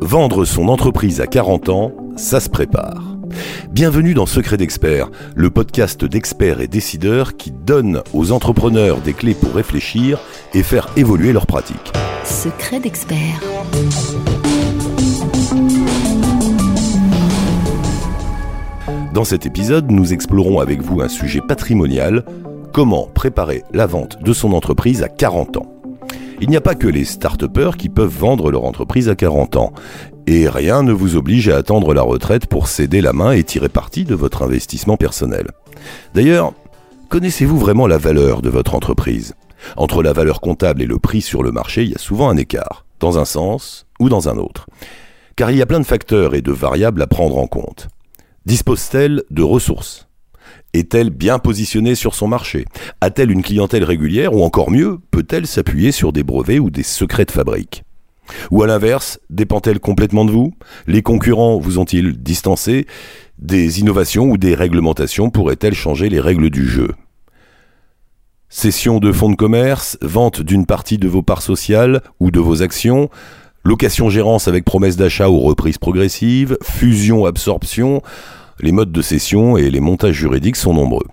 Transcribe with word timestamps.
Vendre 0.00 0.44
son 0.44 0.68
entreprise 0.68 1.20
à 1.20 1.26
40 1.26 1.68
ans, 1.68 1.92
ça 2.16 2.40
se 2.40 2.48
prépare. 2.48 3.16
Bienvenue 3.70 4.14
dans 4.14 4.24
Secret 4.24 4.56
d'Expert, 4.56 5.10
le 5.34 5.50
podcast 5.50 6.04
d'experts 6.04 6.60
et 6.60 6.68
décideurs 6.68 7.36
qui 7.36 7.50
donne 7.50 8.02
aux 8.14 8.32
entrepreneurs 8.32 9.02
des 9.02 9.12
clés 9.12 9.34
pour 9.34 9.54
réfléchir 9.54 10.18
et 10.54 10.62
faire 10.62 10.88
évoluer 10.96 11.32
leurs 11.32 11.46
pratiques. 11.46 11.92
Secret 12.24 12.80
d'Expert. 12.80 13.42
Dans 19.12 19.24
cet 19.24 19.46
épisode, 19.46 19.90
nous 19.90 20.12
explorons 20.12 20.60
avec 20.60 20.82
vous 20.82 21.00
un 21.00 21.08
sujet 21.08 21.40
patrimonial, 21.40 22.22
comment 22.76 23.06
préparer 23.06 23.64
la 23.72 23.86
vente 23.86 24.22
de 24.22 24.34
son 24.34 24.52
entreprise 24.52 25.02
à 25.02 25.08
40 25.08 25.56
ans. 25.56 25.72
Il 26.42 26.50
n'y 26.50 26.58
a 26.58 26.60
pas 26.60 26.74
que 26.74 26.86
les 26.86 27.06
start 27.06 27.42
qui 27.78 27.88
peuvent 27.88 28.14
vendre 28.14 28.50
leur 28.50 28.64
entreprise 28.64 29.08
à 29.08 29.14
40 29.14 29.56
ans. 29.56 29.72
Et 30.26 30.46
rien 30.46 30.82
ne 30.82 30.92
vous 30.92 31.16
oblige 31.16 31.48
à 31.48 31.56
attendre 31.56 31.94
la 31.94 32.02
retraite 32.02 32.48
pour 32.48 32.68
céder 32.68 33.00
la 33.00 33.14
main 33.14 33.32
et 33.32 33.44
tirer 33.44 33.70
parti 33.70 34.04
de 34.04 34.14
votre 34.14 34.42
investissement 34.42 34.98
personnel. 34.98 35.46
D'ailleurs, 36.12 36.52
connaissez-vous 37.08 37.58
vraiment 37.58 37.86
la 37.86 37.96
valeur 37.96 38.42
de 38.42 38.50
votre 38.50 38.74
entreprise? 38.74 39.32
Entre 39.78 40.02
la 40.02 40.12
valeur 40.12 40.42
comptable 40.42 40.82
et 40.82 40.86
le 40.86 40.98
prix 40.98 41.22
sur 41.22 41.42
le 41.42 41.52
marché, 41.52 41.82
il 41.82 41.92
y 41.92 41.94
a 41.94 41.98
souvent 41.98 42.28
un 42.28 42.36
écart, 42.36 42.84
dans 43.00 43.18
un 43.18 43.24
sens 43.24 43.86
ou 44.00 44.10
dans 44.10 44.28
un 44.28 44.36
autre. 44.36 44.66
Car 45.34 45.50
il 45.50 45.56
y 45.56 45.62
a 45.62 45.66
plein 45.66 45.80
de 45.80 45.86
facteurs 45.86 46.34
et 46.34 46.42
de 46.42 46.52
variables 46.52 47.00
à 47.00 47.06
prendre 47.06 47.38
en 47.38 47.46
compte. 47.46 47.88
Dispose-t-elle 48.44 49.22
de 49.30 49.42
ressources? 49.42 50.05
Est-elle 50.72 51.10
bien 51.10 51.38
positionnée 51.38 51.94
sur 51.94 52.14
son 52.14 52.28
marché? 52.28 52.64
A-t-elle 53.00 53.30
une 53.30 53.42
clientèle 53.42 53.84
régulière 53.84 54.34
ou 54.34 54.42
encore 54.42 54.70
mieux, 54.70 54.98
peut-elle 55.10 55.46
s'appuyer 55.46 55.92
sur 55.92 56.12
des 56.12 56.22
brevets 56.22 56.58
ou 56.58 56.70
des 56.70 56.82
secrets 56.82 57.24
de 57.24 57.30
fabrique? 57.30 57.84
Ou 58.50 58.62
à 58.62 58.66
l'inverse, 58.66 59.20
dépend-elle 59.30 59.80
complètement 59.80 60.24
de 60.24 60.32
vous? 60.32 60.52
Les 60.86 61.02
concurrents 61.02 61.58
vous 61.58 61.78
ont-ils 61.78 62.20
distancé? 62.20 62.86
Des 63.38 63.80
innovations 63.80 64.24
ou 64.24 64.38
des 64.38 64.54
réglementations 64.54 65.30
pourraient-elles 65.30 65.74
changer 65.74 66.08
les 66.08 66.20
règles 66.20 66.50
du 66.50 66.66
jeu? 66.66 66.88
Cession 68.48 68.98
de 68.98 69.12
fonds 69.12 69.30
de 69.30 69.36
commerce, 69.36 69.98
vente 70.02 70.40
d'une 70.40 70.66
partie 70.66 70.98
de 70.98 71.08
vos 71.08 71.22
parts 71.22 71.42
sociales 71.42 72.02
ou 72.20 72.30
de 72.30 72.40
vos 72.40 72.62
actions, 72.62 73.10
location-gérance 73.64 74.48
avec 74.48 74.64
promesse 74.64 74.96
d'achat 74.96 75.28
ou 75.28 75.40
reprise 75.40 75.78
progressive, 75.78 76.56
fusion-absorption, 76.62 78.02
les 78.60 78.72
modes 78.72 78.92
de 78.92 79.02
cession 79.02 79.56
et 79.56 79.70
les 79.70 79.80
montages 79.80 80.14
juridiques 80.14 80.56
sont 80.56 80.74
nombreux. 80.74 81.06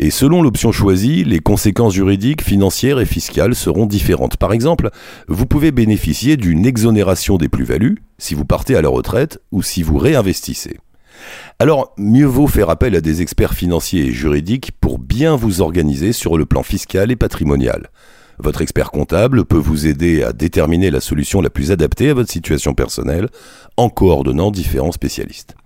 Et 0.00 0.10
selon 0.10 0.42
l'option 0.42 0.70
choisie, 0.70 1.24
les 1.24 1.40
conséquences 1.40 1.94
juridiques, 1.94 2.42
financières 2.42 3.00
et 3.00 3.04
fiscales 3.04 3.56
seront 3.56 3.86
différentes. 3.86 4.36
Par 4.36 4.52
exemple, 4.52 4.90
vous 5.26 5.46
pouvez 5.46 5.72
bénéficier 5.72 6.36
d'une 6.36 6.66
exonération 6.66 7.36
des 7.36 7.48
plus-values 7.48 7.98
si 8.16 8.34
vous 8.34 8.44
partez 8.44 8.76
à 8.76 8.82
la 8.82 8.88
retraite 8.88 9.40
ou 9.50 9.62
si 9.62 9.82
vous 9.82 9.98
réinvestissez. 9.98 10.78
Alors, 11.58 11.94
mieux 11.98 12.26
vaut 12.26 12.46
faire 12.46 12.70
appel 12.70 12.94
à 12.94 13.00
des 13.00 13.22
experts 13.22 13.54
financiers 13.54 14.06
et 14.06 14.12
juridiques 14.12 14.70
pour 14.80 15.00
bien 15.00 15.34
vous 15.34 15.60
organiser 15.62 16.12
sur 16.12 16.38
le 16.38 16.46
plan 16.46 16.62
fiscal 16.62 17.10
et 17.10 17.16
patrimonial. 17.16 17.90
Votre 18.40 18.62
expert 18.62 18.90
comptable 18.90 19.44
peut 19.44 19.56
vous 19.56 19.86
aider 19.86 20.22
à 20.22 20.32
déterminer 20.32 20.90
la 20.90 21.00
solution 21.00 21.40
la 21.40 21.50
plus 21.50 21.72
adaptée 21.72 22.10
à 22.10 22.14
votre 22.14 22.30
situation 22.30 22.74
personnelle 22.74 23.28
en 23.76 23.88
coordonnant 23.88 24.50
différents 24.50 24.92
spécialistes. 24.92 25.56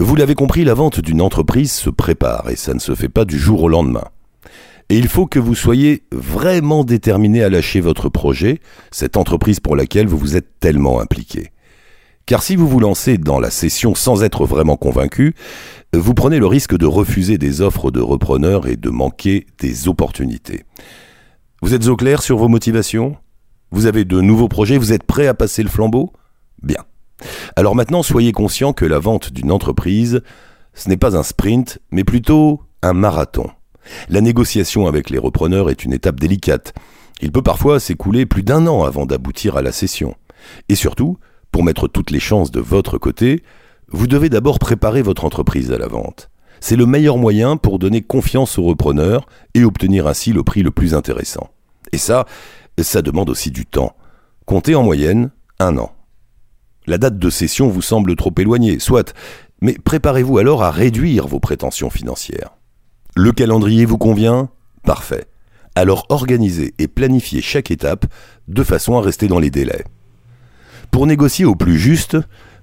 Vous 0.00 0.16
l'avez 0.16 0.34
compris, 0.34 0.64
la 0.64 0.74
vente 0.74 1.00
d'une 1.00 1.20
entreprise 1.20 1.72
se 1.72 1.90
prépare 1.90 2.50
et 2.50 2.56
ça 2.56 2.74
ne 2.74 2.80
se 2.80 2.94
fait 2.94 3.08
pas 3.08 3.24
du 3.24 3.38
jour 3.38 3.62
au 3.62 3.68
lendemain. 3.68 4.04
Et 4.88 4.98
il 4.98 5.06
faut 5.06 5.26
que 5.26 5.38
vous 5.38 5.54
soyez 5.54 6.02
vraiment 6.10 6.82
déterminé 6.82 7.44
à 7.44 7.48
lâcher 7.48 7.80
votre 7.80 8.08
projet, 8.08 8.58
cette 8.90 9.16
entreprise 9.16 9.60
pour 9.60 9.76
laquelle 9.76 10.08
vous 10.08 10.18
vous 10.18 10.36
êtes 10.36 10.58
tellement 10.58 11.00
impliqué. 11.00 11.52
Car 12.26 12.42
si 12.42 12.56
vous 12.56 12.68
vous 12.68 12.80
lancez 12.80 13.18
dans 13.18 13.38
la 13.38 13.50
session 13.50 13.94
sans 13.94 14.24
être 14.24 14.46
vraiment 14.46 14.76
convaincu, 14.76 15.34
vous 15.92 16.14
prenez 16.14 16.38
le 16.38 16.46
risque 16.46 16.76
de 16.76 16.86
refuser 16.86 17.38
des 17.38 17.60
offres 17.60 17.92
de 17.92 18.00
repreneurs 18.00 18.66
et 18.66 18.76
de 18.76 18.90
manquer 18.90 19.46
des 19.60 19.86
opportunités. 19.86 20.64
Vous 21.62 21.74
êtes 21.74 21.88
au 21.88 21.96
clair 21.96 22.22
sur 22.22 22.38
vos 22.38 22.48
motivations? 22.48 23.16
Vous 23.70 23.84
avez 23.84 24.06
de 24.06 24.22
nouveaux 24.22 24.48
projets? 24.48 24.78
Vous 24.78 24.94
êtes 24.94 25.02
prêt 25.02 25.26
à 25.26 25.34
passer 25.34 25.62
le 25.62 25.68
flambeau? 25.68 26.10
Bien. 26.62 26.82
Alors 27.54 27.76
maintenant, 27.76 28.02
soyez 28.02 28.32
conscient 28.32 28.72
que 28.72 28.86
la 28.86 28.98
vente 28.98 29.30
d'une 29.30 29.52
entreprise, 29.52 30.22
ce 30.72 30.88
n'est 30.88 30.96
pas 30.96 31.18
un 31.18 31.22
sprint, 31.22 31.78
mais 31.90 32.02
plutôt 32.02 32.62
un 32.80 32.94
marathon. 32.94 33.50
La 34.08 34.22
négociation 34.22 34.86
avec 34.86 35.10
les 35.10 35.18
repreneurs 35.18 35.68
est 35.68 35.84
une 35.84 35.92
étape 35.92 36.18
délicate. 36.18 36.72
Il 37.20 37.30
peut 37.30 37.42
parfois 37.42 37.78
s'écouler 37.78 38.24
plus 38.24 38.42
d'un 38.42 38.66
an 38.66 38.84
avant 38.84 39.04
d'aboutir 39.04 39.58
à 39.58 39.62
la 39.62 39.72
cession. 39.72 40.14
Et 40.70 40.74
surtout, 40.74 41.18
pour 41.52 41.62
mettre 41.62 41.88
toutes 41.88 42.10
les 42.10 42.20
chances 42.20 42.50
de 42.50 42.60
votre 42.60 42.96
côté, 42.96 43.42
vous 43.88 44.06
devez 44.06 44.30
d'abord 44.30 44.58
préparer 44.58 45.02
votre 45.02 45.26
entreprise 45.26 45.70
à 45.72 45.78
la 45.78 45.88
vente. 45.88 46.29
C'est 46.60 46.76
le 46.76 46.86
meilleur 46.86 47.16
moyen 47.16 47.56
pour 47.56 47.78
donner 47.78 48.02
confiance 48.02 48.58
aux 48.58 48.64
repreneurs 48.64 49.26
et 49.54 49.64
obtenir 49.64 50.06
ainsi 50.06 50.32
le 50.32 50.42
prix 50.42 50.62
le 50.62 50.70
plus 50.70 50.94
intéressant. 50.94 51.48
Et 51.92 51.98
ça, 51.98 52.26
ça 52.78 53.02
demande 53.02 53.30
aussi 53.30 53.50
du 53.50 53.66
temps. 53.66 53.96
Comptez 54.46 54.74
en 54.74 54.82
moyenne 54.82 55.30
un 55.58 55.76
an. 55.78 55.92
La 56.86 56.98
date 56.98 57.18
de 57.18 57.30
cession 57.30 57.68
vous 57.68 57.82
semble 57.82 58.16
trop 58.16 58.32
éloignée, 58.38 58.78
soit, 58.78 59.14
mais 59.60 59.76
préparez-vous 59.84 60.38
alors 60.38 60.62
à 60.62 60.70
réduire 60.70 61.26
vos 61.26 61.40
prétentions 61.40 61.90
financières. 61.90 62.50
Le 63.16 63.32
calendrier 63.32 63.84
vous 63.84 63.98
convient? 63.98 64.50
Parfait. 64.84 65.26
Alors 65.74 66.06
organisez 66.08 66.74
et 66.78 66.88
planifiez 66.88 67.40
chaque 67.40 67.70
étape 67.70 68.06
de 68.48 68.62
façon 68.62 68.98
à 68.98 69.02
rester 69.02 69.28
dans 69.28 69.38
les 69.38 69.50
délais. 69.50 69.84
Pour 70.90 71.06
négocier 71.06 71.44
au 71.44 71.54
plus 71.54 71.78
juste, 71.78 72.16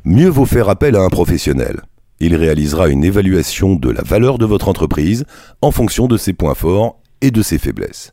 mieux 0.03 0.29
vaut 0.29 0.45
faire 0.45 0.69
appel 0.69 0.95
à 0.95 1.01
un 1.01 1.09
professionnel. 1.09 1.81
Il 2.19 2.35
réalisera 2.35 2.89
une 2.89 3.03
évaluation 3.03 3.75
de 3.75 3.89
la 3.89 4.01
valeur 4.01 4.37
de 4.37 4.45
votre 4.45 4.67
entreprise 4.67 5.25
en 5.61 5.71
fonction 5.71 6.07
de 6.07 6.17
ses 6.17 6.33
points 6.33 6.55
forts 6.55 6.99
et 7.21 7.31
de 7.31 7.41
ses 7.41 7.57
faiblesses. 7.57 8.11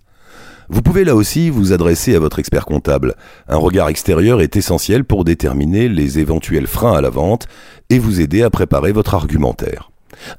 Vous 0.69 0.83
pouvez 0.83 1.05
là 1.05 1.15
aussi 1.15 1.51
vous 1.51 1.73
adresser 1.73 2.15
à 2.15 2.19
votre 2.19 2.39
expert 2.39 2.65
comptable. 2.65 3.15
Un 3.49 3.57
regard 3.57 3.89
extérieur 3.89 4.41
est 4.41 4.57
essentiel 4.57 5.05
pour 5.05 5.25
déterminer 5.25 5.89
les 5.89 6.19
éventuels 6.19 6.67
freins 6.67 6.97
à 6.97 7.01
la 7.01 7.11
vente 7.11 7.47
et 7.91 7.99
vous 7.99 8.21
aider 8.21 8.43
à 8.43 8.51
préparer 8.51 8.93
votre 8.93 9.15
argumentaire. 9.15 9.91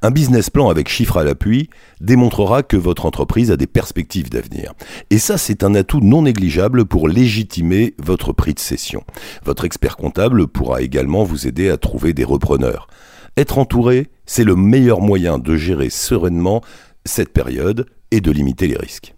Un 0.02 0.09
business 0.09 0.50
plan 0.50 0.70
avec 0.70 0.88
chiffres 0.88 1.18
à 1.18 1.24
l'appui 1.24 1.70
démontrera 2.02 2.64
que 2.64 2.78
votre 2.78 3.06
entreprise 3.06 3.52
a 3.52 3.58
des 3.58 3.68
perspectives 3.68 4.30
d'avenir. 4.30 4.74
Et 5.09 5.20
ça, 5.20 5.38
c'est 5.38 5.64
un 5.64 5.76
atout 5.76 6.00
non 6.02 6.24
négligeable 6.24 6.86
pour 6.86 7.08
légitimer 7.08 7.94
votre 8.02 8.32
prix 8.32 8.53
de 8.53 8.59
cession. 8.59 9.03
Votre 9.44 9.66
expert 9.66 9.97
comptable 9.97 10.47
pourra 10.47 10.82
également 10.82 11.24
vous 11.24 11.46
aider 11.47 11.70
à 11.70 11.78
trouver 11.78 12.14
des 12.14 12.24
repreneurs. 12.24 12.88
Être 13.38 13.57
entouré, 13.57 14.09
c'est 14.25 14.44
le 14.44 14.56
meilleur 14.56 15.01
moyen 15.01 15.40
de 15.40 15.56
gérer 15.57 15.90
sereinement 15.90 16.62
cette 17.06 17.34
période 17.34 17.85
et 18.12 18.22
de 18.22 18.31
limiter 18.31 18.68
les 18.68 18.78
risques. 18.78 19.13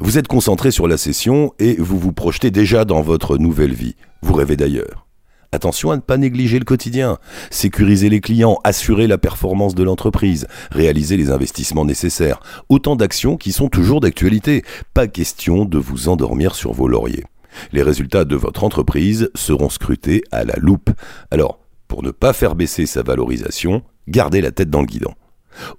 Vous 0.00 0.16
êtes 0.16 0.28
concentré 0.28 0.70
sur 0.70 0.88
la 0.88 0.96
session 0.96 1.52
et 1.58 1.74
vous 1.74 1.98
vous 1.98 2.12
projetez 2.12 2.50
déjà 2.50 2.84
dans 2.84 3.02
votre 3.02 3.36
nouvelle 3.36 3.74
vie. 3.74 3.96
Vous 4.22 4.34
rêvez 4.34 4.56
d'ailleurs. 4.56 5.06
Attention 5.52 5.92
à 5.92 5.96
ne 5.96 6.00
pas 6.00 6.16
négliger 6.16 6.58
le 6.58 6.64
quotidien. 6.64 7.18
Sécuriser 7.50 8.08
les 8.08 8.20
clients, 8.20 8.58
assurer 8.64 9.06
la 9.06 9.18
performance 9.18 9.74
de 9.74 9.84
l'entreprise, 9.84 10.48
réaliser 10.72 11.16
les 11.16 11.30
investissements 11.30 11.84
nécessaires. 11.84 12.40
Autant 12.68 12.96
d'actions 12.96 13.36
qui 13.36 13.52
sont 13.52 13.68
toujours 13.68 14.00
d'actualité. 14.00 14.64
Pas 14.94 15.06
question 15.06 15.64
de 15.64 15.78
vous 15.78 16.08
endormir 16.08 16.54
sur 16.54 16.72
vos 16.72 16.88
lauriers. 16.88 17.24
Les 17.72 17.82
résultats 17.82 18.24
de 18.24 18.34
votre 18.34 18.64
entreprise 18.64 19.30
seront 19.36 19.68
scrutés 19.68 20.24
à 20.32 20.44
la 20.44 20.56
loupe. 20.56 20.90
Alors, 21.30 21.60
pour 21.88 22.02
ne 22.02 22.10
pas 22.10 22.32
faire 22.32 22.54
baisser 22.54 22.86
sa 22.86 23.02
valorisation, 23.02 23.82
gardez 24.08 24.40
la 24.40 24.50
tête 24.50 24.70
dans 24.70 24.80
le 24.80 24.86
guidon. 24.86 25.14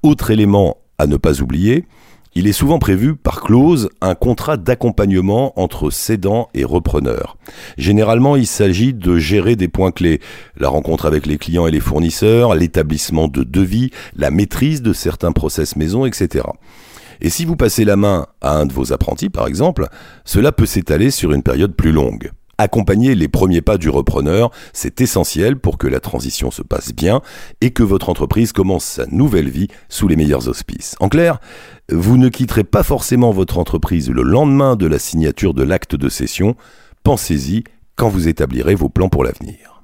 Autre 0.03 0.31
élément 0.31 0.77
à 0.97 1.07
ne 1.07 1.17
pas 1.17 1.41
oublier, 1.41 1.85
il 2.37 2.47
est 2.47 2.53
souvent 2.53 2.79
prévu 2.79 3.15
par 3.15 3.41
clause 3.41 3.89
un 4.01 4.13
contrat 4.13 4.57
d'accompagnement 4.57 5.57
entre 5.57 5.89
cédant 5.89 6.49
et 6.53 6.65
repreneur. 6.65 7.37
Généralement, 7.77 8.35
il 8.35 8.45
s'agit 8.45 8.93
de 8.93 9.17
gérer 9.17 9.55
des 9.55 9.69
points 9.69 9.91
clés, 9.91 10.19
la 10.57 10.67
rencontre 10.67 11.05
avec 11.05 11.27
les 11.27 11.37
clients 11.37 11.65
et 11.65 11.71
les 11.71 11.79
fournisseurs, 11.79 12.53
l'établissement 12.53 13.29
de 13.29 13.43
devis, 13.43 13.91
la 14.17 14.31
maîtrise 14.31 14.81
de 14.81 14.91
certains 14.91 15.31
process 15.31 15.77
maison, 15.77 16.05
etc. 16.05 16.45
Et 17.21 17.29
si 17.29 17.45
vous 17.45 17.55
passez 17.55 17.85
la 17.85 17.95
main 17.95 18.27
à 18.41 18.57
un 18.57 18.65
de 18.65 18.73
vos 18.73 18.91
apprentis, 18.91 19.29
par 19.29 19.47
exemple, 19.47 19.87
cela 20.25 20.51
peut 20.51 20.65
s'étaler 20.65 21.11
sur 21.11 21.31
une 21.31 21.43
période 21.43 21.73
plus 21.73 21.93
longue. 21.93 22.31
Accompagner 22.57 23.15
les 23.15 23.27
premiers 23.27 23.61
pas 23.61 23.77
du 23.77 23.89
repreneur, 23.89 24.51
c'est 24.71 25.01
essentiel 25.01 25.57
pour 25.57 25.77
que 25.77 25.87
la 25.87 25.99
transition 25.99 26.51
se 26.51 26.61
passe 26.61 26.93
bien 26.93 27.21
et 27.61 27.71
que 27.71 27.83
votre 27.83 28.09
entreprise 28.09 28.53
commence 28.53 28.85
sa 28.85 29.05
nouvelle 29.07 29.49
vie 29.49 29.67
sous 29.89 30.07
les 30.07 30.15
meilleurs 30.15 30.47
auspices. 30.47 30.95
En 30.99 31.09
clair, 31.09 31.39
vous 31.91 32.17
ne 32.17 32.29
quitterez 32.29 32.63
pas 32.63 32.83
forcément 32.83 33.31
votre 33.31 33.57
entreprise 33.57 34.09
le 34.09 34.21
lendemain 34.21 34.75
de 34.75 34.87
la 34.87 34.99
signature 34.99 35.53
de 35.53 35.63
l'acte 35.63 35.95
de 35.95 36.09
cession. 36.09 36.55
Pensez-y 37.03 37.63
quand 37.95 38.09
vous 38.09 38.27
établirez 38.27 38.75
vos 38.75 38.89
plans 38.89 39.09
pour 39.09 39.23
l'avenir. 39.23 39.74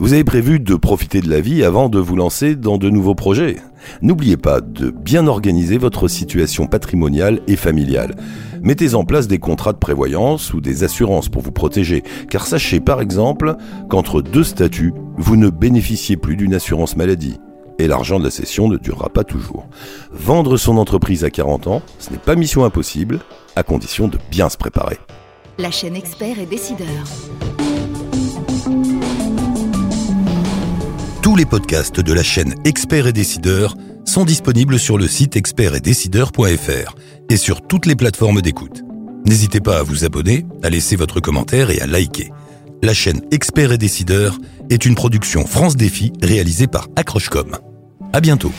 Vous 0.00 0.14
avez 0.14 0.24
prévu 0.24 0.60
de 0.60 0.76
profiter 0.76 1.20
de 1.20 1.28
la 1.28 1.42
vie 1.42 1.62
avant 1.62 1.90
de 1.90 1.98
vous 1.98 2.16
lancer 2.16 2.56
dans 2.56 2.78
de 2.78 2.88
nouveaux 2.88 3.14
projets. 3.14 3.56
N'oubliez 4.00 4.38
pas 4.38 4.62
de 4.62 4.88
bien 4.88 5.26
organiser 5.26 5.76
votre 5.76 6.08
situation 6.08 6.66
patrimoniale 6.66 7.40
et 7.46 7.54
familiale. 7.54 8.16
Mettez 8.62 8.94
en 8.94 9.04
place 9.04 9.28
des 9.28 9.38
contrats 9.38 9.74
de 9.74 9.78
prévoyance 9.78 10.54
ou 10.54 10.62
des 10.62 10.84
assurances 10.84 11.28
pour 11.28 11.42
vous 11.42 11.52
protéger, 11.52 12.02
car 12.30 12.46
sachez 12.46 12.80
par 12.80 13.02
exemple 13.02 13.56
qu'entre 13.90 14.22
deux 14.22 14.42
statuts, 14.42 14.94
vous 15.18 15.36
ne 15.36 15.50
bénéficiez 15.50 16.16
plus 16.16 16.36
d'une 16.36 16.54
assurance 16.54 16.96
maladie. 16.96 17.38
Et 17.78 17.86
l'argent 17.86 18.18
de 18.18 18.24
la 18.24 18.30
cession 18.30 18.68
ne 18.68 18.78
durera 18.78 19.10
pas 19.10 19.24
toujours. 19.24 19.68
Vendre 20.12 20.56
son 20.56 20.78
entreprise 20.78 21.24
à 21.24 21.30
40 21.30 21.66
ans, 21.66 21.82
ce 21.98 22.10
n'est 22.10 22.16
pas 22.16 22.36
mission 22.36 22.64
impossible, 22.64 23.20
à 23.54 23.62
condition 23.62 24.08
de 24.08 24.16
bien 24.30 24.48
se 24.48 24.56
préparer. 24.56 24.96
La 25.58 25.70
chaîne 25.70 25.94
expert 25.94 26.38
et 26.38 26.46
décideur. 26.46 26.88
Tous 31.30 31.36
les 31.36 31.46
podcasts 31.46 32.00
de 32.00 32.12
la 32.12 32.24
chaîne 32.24 32.56
Experts 32.64 33.06
et 33.06 33.12
Décideurs 33.12 33.76
sont 34.04 34.24
disponibles 34.24 34.80
sur 34.80 34.98
le 34.98 35.06
site 35.06 35.36
expertetdecideurs.fr 35.36 36.96
et 37.28 37.36
sur 37.36 37.62
toutes 37.62 37.86
les 37.86 37.94
plateformes 37.94 38.42
d'écoute. 38.42 38.82
N'hésitez 39.26 39.60
pas 39.60 39.78
à 39.78 39.84
vous 39.84 40.04
abonner, 40.04 40.44
à 40.64 40.70
laisser 40.70 40.96
votre 40.96 41.20
commentaire 41.20 41.70
et 41.70 41.80
à 41.80 41.86
liker. 41.86 42.32
La 42.82 42.94
chaîne 42.94 43.20
Experts 43.30 43.70
et 43.70 43.78
Décideurs 43.78 44.38
est 44.70 44.84
une 44.84 44.96
production 44.96 45.46
France 45.46 45.76
Défi 45.76 46.12
réalisée 46.20 46.66
par 46.66 46.88
Accrochecom. 46.96 47.56
À 48.12 48.20
bientôt. 48.20 48.50